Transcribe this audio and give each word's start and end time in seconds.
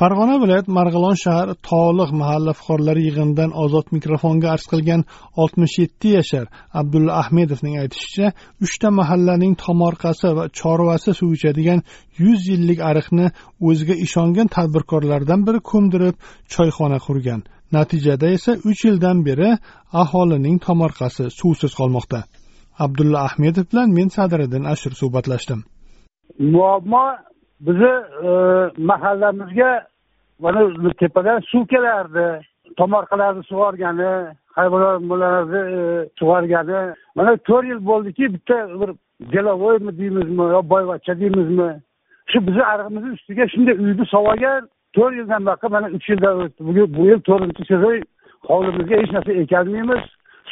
Farg'ona 0.00 0.36
viloyat 0.42 0.68
marg'ilon 0.78 1.16
shahar 1.24 1.48
toliq 1.70 2.10
mahalla 2.20 2.52
fuqarolari 2.58 3.02
yig'inidan 3.08 3.50
ozod 3.64 3.86
mikrofonga 3.96 4.48
arz 4.54 4.64
qilgan 4.72 5.02
oltmish 5.42 5.74
yetti 5.82 6.08
yashar 6.18 6.46
abdulla 6.80 7.12
ahmedovning 7.22 7.74
aytishicha 7.82 8.26
uchta 8.66 8.88
mahallaning 9.00 9.54
tomorqasi 9.64 10.28
va 10.38 10.44
chorvasi 10.60 11.10
suv 11.20 11.30
ichadigan 11.38 11.80
yuz 12.22 12.40
yillik 12.52 12.80
ariqni 12.90 13.26
o'ziga 13.68 13.96
ishongan 14.06 14.48
tadbirkorlardan 14.56 15.40
biri 15.46 15.60
ko'mdirib 15.70 16.16
choyxona 16.54 16.98
qurgan. 17.06 17.40
Natijada 17.76 18.26
esa 18.36 18.52
uch 18.70 18.80
yildan 18.88 19.18
beri 19.28 19.50
aholining 20.02 20.56
tomorqasi 20.66 21.24
suvsiz 21.40 21.72
qolmoqda. 21.80 22.20
Abdulla 22.84 23.18
ahmedov 23.28 23.64
bilan 23.70 23.88
men 23.98 24.08
sadiriddin 24.16 24.64
ashur 24.72 24.92
suhbatlashdim. 25.00 25.60
Muammo 26.54 27.04
bizni 27.60 27.92
e, 28.28 28.30
mahallamizga 28.78 29.86
mana 30.38 30.92
tepadan 30.98 31.40
suv 31.40 31.66
kelardi. 31.66 32.40
Tomorqalarni 32.76 33.42
sug'organi 33.42 34.34
hayvonotlarni 34.56 35.60
e, 35.76 36.08
sug'organi. 36.18 36.94
Mana 37.14 37.36
to'rt 37.36 37.66
yil 37.66 37.86
bo'ldiki 37.86 38.34
bitta 38.34 38.56
bir 38.80 38.90
delovoymi 39.32 39.98
deymizmi 39.98 40.42
yo 40.54 40.60
boyvachcha 40.70 41.20
deymizmi? 41.20 41.70
Shu 42.26 42.46
bizni 42.46 42.64
arig'imizni 42.64 43.12
ustiga 43.12 43.48
shunday 43.48 43.74
uyni 43.74 44.06
solgan 44.06 44.68
to'rt 44.96 45.14
yildan 45.18 45.46
buyoqqa 45.46 45.68
mana 45.68 45.88
uch 45.96 46.08
yildan 46.10 46.40
o'tdi. 46.42 46.60
Bugun 46.66 46.94
bu 46.96 47.06
yil 47.10 47.20
to'rtinchi 47.28 47.64
sezon 47.72 48.02
hovlimizga 48.48 48.96
hech 49.02 49.12
narsa 49.12 49.32
ekolmaymiz 49.42 50.04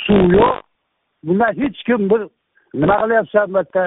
suv 0.04 0.22
yo'q. 0.38 0.54
Bundan 1.27 1.52
hech 1.62 1.78
kim 1.88 2.10
bir 2.10 2.20
nima 2.80 2.97
qilyapsan 3.02 3.47
bu 3.54 3.58
yerda 3.58 3.84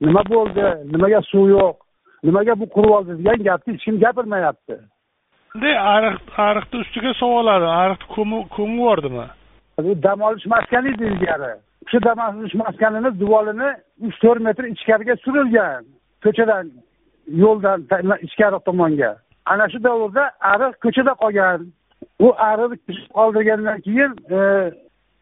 nima 0.00 0.22
bo'ldi? 0.32 0.66
Nimaga 0.92 1.20
suv 1.32 1.48
yo'q? 1.56 1.79
Nimaga 2.24 2.60
bu 2.60 2.66
qurib 2.74 2.90
oldi 2.96 3.18
degan 3.18 3.44
gapni 3.48 3.74
hech 3.74 3.84
kim 3.84 4.00
gapirmayapti. 4.04 4.76
Bunday 5.54 5.78
ariq 5.78 6.18
ariqni 6.48 6.80
ustiga 6.84 7.12
sovoladi 7.22 7.68
ariqni 7.82 8.06
ko'mib 8.16 8.78
yubordimi? 8.78 9.26
Bu 9.84 10.02
dam 10.02 10.20
olish 10.28 10.46
maskani 10.46 10.88
edi 10.94 11.04
ilgari. 11.12 11.52
Shu 11.90 12.02
dam 12.02 12.18
olish 12.26 12.54
maskanini 12.54 13.10
duvolini 13.20 13.70
uch 14.06 14.16
to'rt 14.22 14.40
metr 14.46 14.64
ichkariga 14.74 15.16
surilgan 15.24 15.82
ko'chadan 16.24 16.70
yo'ldan 17.42 17.78
ichkari 18.26 18.58
tomonga. 18.68 19.12
Ana 19.46 19.68
shu 19.72 19.78
davrda 19.86 20.24
ariq 20.52 20.74
ko'chada 20.84 21.12
qolgan. 21.22 21.60
U 22.26 22.28
ariqni 22.50 22.94
qoldirgandan 23.16 23.78
keyin 23.86 24.12
e, 24.36 24.38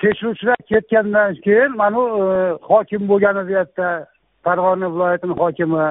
tekshiruvchilar 0.03 0.59
ketgandan 0.71 1.35
keyin 1.47 1.77
mana 1.83 2.03
e, 2.25 2.27
hokim 2.71 3.03
bo'lgan 3.11 3.37
edi 3.43 3.53
yerda 3.59 3.89
farg'ona 4.45 4.87
viloyatini 4.93 5.35
hokimi 5.43 5.87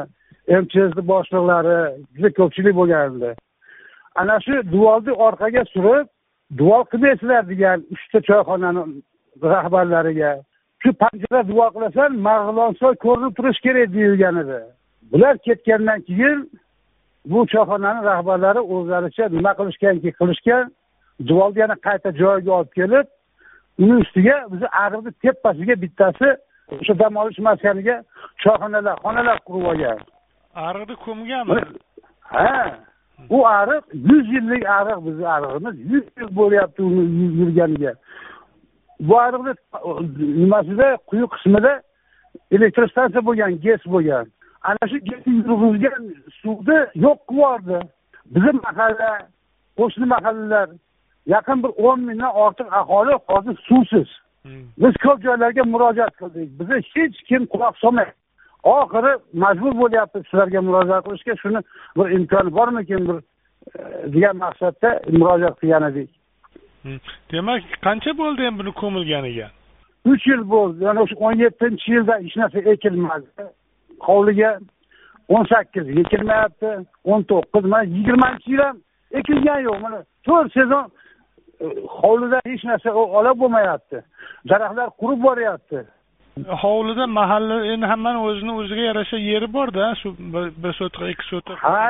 mchsni 0.48 1.04
boshliqlari 1.12 1.78
juda 2.16 2.30
ko'pchilik 2.40 2.76
bo'lgan 2.80 3.18
edi 3.18 3.32
ana 4.22 4.36
shu 4.46 4.54
duvolni 4.74 5.12
orqaga 5.28 5.64
surib 5.74 6.08
duo 6.60 6.80
qilmaysizlar 6.92 7.44
degan 7.52 7.78
uchta 7.94 8.20
choyxonani 8.30 8.84
rahbarlariga 9.54 10.32
shu 10.82 10.90
panjara 11.02 11.42
duo 11.52 11.68
qilasan 11.76 12.12
marg'ilonsoy 12.28 12.96
ko'rinib 13.06 13.34
turishi 13.38 13.62
kerak 13.66 13.94
deyilgan 13.96 14.36
edi. 14.44 14.60
Bular 15.12 15.36
ketgandan 15.46 16.00
keyin 16.10 16.40
bu 17.32 17.40
choyxonani 17.54 18.02
rahbarlari 18.10 18.62
o'zlaricha 18.74 19.26
nima 19.38 19.52
qilishganki 19.60 20.10
qilishgan 20.20 20.64
duolni 21.30 21.60
yana 21.64 21.76
qayta 21.88 22.10
joyiga 22.22 22.52
olib 22.60 22.72
kelib 22.80 23.08
uni 23.82 23.96
ustiga 24.04 24.36
bizni 24.52 24.68
ariqni 24.84 25.12
tepasiga 25.24 25.76
bittasi 25.84 26.30
o'sha 26.80 26.94
dam 27.00 27.14
olish 27.22 27.40
maskaniga 27.48 27.96
choyxonalar 28.44 28.96
xonalar 29.04 29.38
qurib 29.48 29.66
olgan. 29.72 30.00
Ariqni 30.66 30.96
ko'mganmi 31.06 31.62
ha 32.34 32.78
u 33.30 33.46
ariq 33.46 33.84
yuz 34.10 34.26
yillik 34.36 34.64
ariq 34.80 35.00
bizni 35.06 35.28
arig'imiz 35.36 35.76
yuz 35.92 36.06
yil 36.18 36.30
bo'lyapti 36.40 36.82
uni 36.84 37.04
yurganiga. 37.40 37.94
Bu 39.00 39.20
ariqni 39.20 39.54
nimasida 40.42 40.88
quyi 41.10 41.26
qismida 41.34 41.74
elektrostansiya 42.52 43.26
bo'lgan 43.26 43.52
gez 43.66 43.82
bo'lgan. 43.94 44.26
Ana 44.70 44.84
shu 44.90 44.98
yurg'izgan 45.48 46.04
suvni 46.42 46.80
yo'q 47.06 47.20
qilib 47.30 47.42
yubordi. 47.42 47.80
Bizni 48.34 48.52
mahalla 48.66 49.12
qo'shni 49.80 50.06
mahallalar 50.14 50.70
yaqin 51.34 51.58
bir 51.64 51.72
o'n 51.88 52.00
mingdan 52.08 52.32
ortiq 52.44 52.68
aholi 52.80 53.14
hozir 53.30 53.56
suvsiz. 53.68 54.10
Hmm. 54.44 54.64
biz 54.82 54.94
ko'p 55.04 55.20
joylarga 55.26 55.64
murojaat 55.74 56.14
qildik. 56.22 56.50
Bizni 56.60 56.78
hech 56.94 57.18
kim 57.30 57.42
quloq 57.52 57.76
solmayapti 57.84 58.27
oxiri 58.76 59.14
majbur 59.44 59.74
bo'lyapmiz 59.82 60.24
sizlarga 60.30 60.62
murojaat 60.68 61.04
qilishga. 61.08 61.36
Shuni 61.44 61.62
bir 61.98 62.08
imkoni 62.18 62.54
bormikin 62.58 63.02
bir 63.10 63.18
e, 63.78 63.82
degan 64.14 64.36
maqsadda 64.44 64.90
murojaat 65.20 65.56
qilgan 65.62 65.84
edik. 65.90 66.10
Demak 67.32 67.64
qancha 67.86 68.12
bo'ldi 68.22 68.48
endi 68.48 68.60
buni 68.60 68.74
ko'milganiga? 68.82 69.48
Uch 70.12 70.28
yil 70.32 70.44
bo'ldi. 70.54 70.84
Yana 70.88 71.04
o'sha 71.06 71.16
o'n 71.28 71.36
yettinchi 71.44 71.92
yilda 71.96 72.20
hech 72.24 72.36
narsa 72.42 72.60
ekilmadi. 72.74 73.28
Hovliga 74.08 74.52
o'n 75.36 75.46
sakkiz 75.54 75.86
ekilmayapti 76.04 76.70
o'n 77.12 77.22
to'qqiz 77.32 77.66
mana 77.72 77.84
yigirmanchi 77.96 78.52
yil 78.54 78.64
ham 78.68 78.78
ekilgani 79.20 79.68
yo'q. 79.70 79.78
Mana 79.86 80.00
to'rt 80.28 80.54
sezon 80.58 80.86
e, 81.64 81.66
hovlida 82.00 82.40
hech 82.50 82.64
narsa 82.72 82.90
ola 83.20 83.32
bo'lmayapti. 83.42 83.98
Daraxtlar 84.50 84.90
qurib 85.02 85.24
boryapti 85.28 85.80
hovlida 86.46 87.08
mahalla 87.08 87.66
endi 87.66 87.86
hammani 87.86 88.20
o'zini 88.28 88.52
o'ziga 88.60 88.82
yarasha 88.82 89.18
yeri 89.18 89.54
borda 89.54 89.96
shu 90.02 90.16
bir 90.64 90.74
sotix 90.74 91.10
ikki 91.14 91.26
sotix 91.32 91.58
ha 91.68 91.90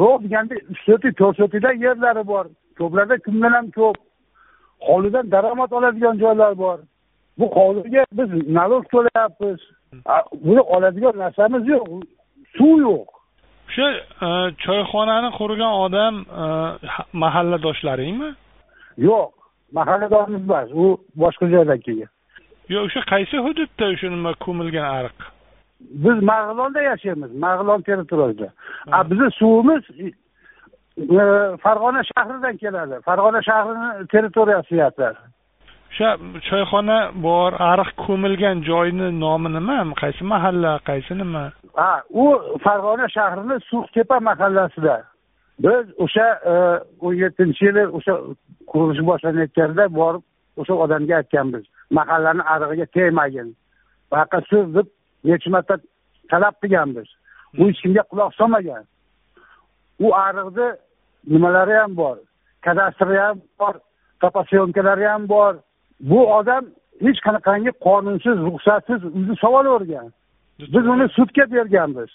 yo'q 0.00 0.16
deganda 0.24 0.54
uch 0.72 0.80
sotik 0.86 1.16
to'rt 1.20 1.36
sotikdan 1.36 1.76
yerlari 1.86 2.26
bor. 2.32 2.46
Ko'plarda 2.78 3.16
kundan 3.26 3.52
ham 3.58 3.70
ko'p. 3.70 3.96
Hovlidan 4.88 5.30
daromad 5.30 5.70
oladigan 5.78 6.16
joylar 6.24 6.58
bor. 6.58 6.78
Bu 7.38 7.46
hovliga 7.56 8.04
biz 8.18 8.30
налог 8.58 8.84
to'layapmiz. 8.92 9.60
Buni 10.46 10.60
oladigan 10.60 11.18
narsamiz 11.24 11.68
yo'q. 11.74 11.86
Suv 12.56 12.78
yo'q. 12.88 13.06
O'sha 13.68 13.88
e, 14.26 14.28
choyxonani 14.64 15.30
qurgan 15.38 15.72
odam 15.84 16.14
e, 16.42 16.46
mahalladoshlaringmi? 17.12 18.30
Yo'q. 19.08 19.30
Mahalladorimiz 19.78 20.42
emas 20.48 20.68
u 20.82 20.84
boshqa 21.22 21.46
joydan 21.54 21.78
kelgan 21.86 22.11
yo'q 22.74 22.84
o'sha 22.88 23.02
qaysi 23.12 23.36
hududda 23.46 23.84
o'sha 23.94 24.08
nima 24.14 24.32
ko'milgan 24.44 24.86
ariq? 24.98 25.18
Biz 26.04 26.16
marg'ilonda 26.30 26.80
yashaymiz 26.90 27.30
marg'ilon 27.44 27.80
territoriyasida 27.88 28.48
a 28.96 28.98
bizni 29.10 29.30
suvimiz 29.40 29.82
e, 30.00 30.06
farg'ona 31.64 32.02
shahridan 32.10 32.56
keladi. 32.62 32.94
Farg'ona 33.08 33.40
shahrini 33.48 34.06
territoriyasi 34.12 34.74
o'sha 35.92 36.10
choyxona 36.48 36.98
bor 37.26 37.52
ariq 37.72 37.90
ko'milgan 38.06 38.56
joyni 38.70 39.08
nomi 39.24 39.48
nima? 39.56 39.78
Qaysi 40.02 40.22
mahalla 40.32 40.72
qaysi 40.90 41.14
nima? 41.22 41.44
Ha 41.80 41.92
u 42.22 42.24
farg'ona 42.64 43.06
shahrini 43.16 43.56
suvtepa 43.70 44.20
mahallasida. 44.28 44.96
Biz 45.64 45.84
o'sha 46.04 46.26
e, 46.52 46.54
o'n 47.04 47.14
yettinchi 47.22 47.64
yili 47.68 47.84
o'sha 47.98 48.14
qurilishi 48.70 49.04
boshlanayotganda 49.10 49.84
borib 50.00 50.22
o'sha 50.60 50.74
odamga 50.84 51.14
aytganmiz 51.20 51.64
mahallani 51.98 52.42
arig'iga 52.52 52.86
tegmagin. 52.96 53.48
Buyoqqa 54.10 54.38
suv 54.50 54.74
deb 54.76 54.88
necha 55.24 55.50
marta 55.50 55.74
talab 56.30 56.54
qilganmiz. 56.62 57.08
U 57.58 57.68
hech 57.68 57.80
kimga 57.82 58.02
quloq 58.10 58.32
solmagan. 58.38 58.84
U 60.04 60.06
ariqni 60.26 60.68
nimalari 61.32 61.74
ham 61.80 61.96
bor? 61.96 62.16
Kadastri 62.64 63.18
ham 63.24 63.36
bor 63.58 63.74
toposyomkalari 64.20 65.06
ham 65.12 65.28
bor. 65.28 65.54
Bu 66.10 66.20
odam 66.38 66.64
hech 67.04 67.20
qanaqangi 67.26 67.72
qonunsiz 67.86 68.36
ruxsatsiz 68.46 69.00
uyni 69.16 69.36
solavergan 69.44 70.08
biz 70.58 70.86
uni 70.94 71.08
sudga 71.16 71.44
berganmiz. 71.52 72.10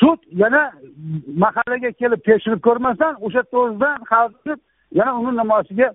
Sud 0.00 0.18
yana 0.42 0.62
mahallaga 1.42 1.90
kelib 2.00 2.20
tekshirib 2.28 2.60
ko'rmasdan 2.66 3.14
o'sha 3.26 3.38
yerda 3.38 3.58
o'zidan 3.64 3.98
hal 4.10 4.28
qilib 4.40 4.60
yana 4.98 5.12
uni 5.20 5.32
nimasiga 5.40 5.88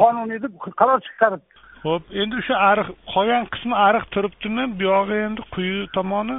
qonuniy 0.00 0.38
deb 0.44 0.52
qaror 0.80 1.00
chiqarib 1.06 1.42
ho'p 1.84 2.04
endi 2.20 2.40
o'sha 2.40 2.56
ariq 2.70 2.88
qolgan 3.14 3.44
qismi 3.54 3.74
ariq 3.88 4.04
turibdimi? 4.14 4.64
Buyog'i 4.80 5.18
endi 5.26 5.42
quyi 5.54 5.74
tomoni? 5.96 6.38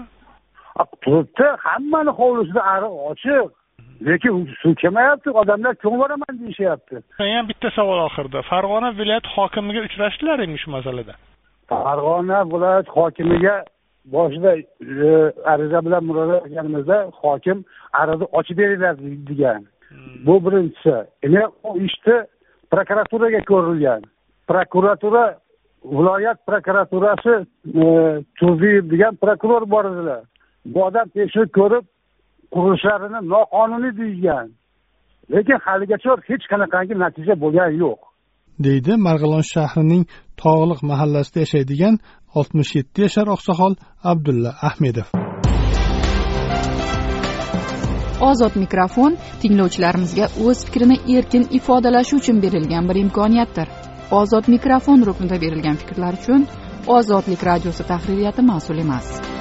Turibdi 1.04 1.48
hammani 1.68 2.12
hovlisida 2.20 2.62
ariq 2.76 2.94
ochiq. 3.12 3.54
Lekin 4.08 4.34
suv 4.62 4.74
kelmayapti 4.82 5.30
odamlar 5.42 5.76
ko'mib 5.82 5.96
yuboraman 5.98 6.40
deyishyapti. 6.42 6.96
Yana 7.34 7.48
bitta 7.52 7.70
savol 7.78 8.00
oxirida. 8.08 8.42
Farg'ona 8.52 8.90
viloyat 9.00 9.28
hokimiga 9.36 9.86
uchrashdilaringmi 9.88 10.60
shu 10.64 10.72
masalada? 10.78 11.14
Farg'ona 11.72 12.40
viloyat 12.54 12.88
hokimiga 12.98 13.56
boshida 14.16 14.52
e, 14.58 15.12
ariza 15.54 15.80
bilan 15.86 16.04
murojaat 16.10 16.44
qilganimizda 16.48 16.98
hokim 17.22 17.64
ariza 18.02 18.26
ochib 18.40 18.58
beringlar 18.62 18.96
degan. 19.30 19.62
Bu 20.26 20.36
birinchisi. 20.46 20.96
Endi 21.26 21.42
u 21.68 21.72
ishni 21.88 22.18
prokuraturaga 22.72 23.42
ko'rilgan 23.52 24.02
prokuratura 24.50 25.26
viloyat 25.86 26.38
prokuraturasi 26.48 27.34
e, 27.84 27.86
turdiyev 28.40 28.92
degan 28.92 29.16
prokuror 29.16 29.70
bor 29.74 29.86
edilar. 29.92 30.24
Bu 30.66 30.84
odam 30.88 31.08
tekshirib 31.18 31.52
ko'rib 31.60 31.86
qurilishlarini 32.54 33.20
noqonuniy 33.34 33.94
deyishgan 34.00 34.48
lekin 35.34 35.60
haligacha 35.66 36.18
hech 36.30 36.46
qanaqangi 36.52 36.96
natija 37.04 37.36
bo'lgani 37.44 37.76
yo'q. 37.84 38.00
Deydi 38.66 38.94
marg'ilon 39.08 39.46
shahrining 39.54 40.04
tog'liq 40.44 40.82
mahallasida 40.92 41.40
yashaydigan 41.46 41.96
oltmish 42.40 42.72
yetti 42.78 43.00
yashar 43.06 43.28
oqsoqol 43.36 43.74
abdulla 44.12 44.52
ahmedov. 44.70 45.08
Ozod 48.30 48.54
mikrofon 48.64 49.18
tinglovchilarimizga 49.42 50.26
o'z 50.46 50.60
fikrini 50.66 50.98
erkin 51.18 51.44
ifodalashi 51.58 52.14
uchun 52.22 52.38
berilgan 52.46 52.84
bir 52.90 52.98
imkoniyatdir 53.06 53.68
ozod 54.12 54.48
mikrofon 54.48 55.04
ruknida 55.04 55.40
berilgan 55.40 55.78
fikrlar 55.82 56.14
uchun 56.22 56.46
ozodlik 56.88 57.44
radiosi 57.44 57.84
tahririyati 57.84 58.42
mas'ul 58.42 58.80
emas. 58.86 59.35